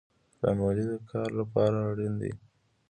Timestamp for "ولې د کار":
0.63-1.29